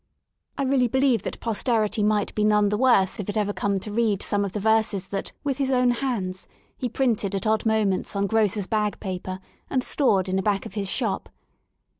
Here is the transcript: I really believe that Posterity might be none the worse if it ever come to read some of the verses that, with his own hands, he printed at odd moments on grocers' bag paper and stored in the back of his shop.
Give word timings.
I 0.57 0.63
really 0.63 0.87
believe 0.87 1.21
that 1.21 1.39
Posterity 1.39 2.01
might 2.01 2.33
be 2.33 2.43
none 2.43 2.69
the 2.69 2.77
worse 2.79 3.19
if 3.19 3.29
it 3.29 3.37
ever 3.37 3.53
come 3.53 3.79
to 3.81 3.91
read 3.91 4.23
some 4.23 4.43
of 4.43 4.51
the 4.53 4.59
verses 4.59 5.09
that, 5.09 5.31
with 5.43 5.57
his 5.57 5.69
own 5.69 5.91
hands, 5.91 6.47
he 6.75 6.89
printed 6.89 7.35
at 7.35 7.45
odd 7.45 7.67
moments 7.67 8.15
on 8.15 8.25
grocers' 8.25 8.65
bag 8.65 8.99
paper 8.99 9.39
and 9.69 9.83
stored 9.83 10.27
in 10.27 10.37
the 10.37 10.41
back 10.41 10.65
of 10.65 10.73
his 10.73 10.89
shop. 10.89 11.29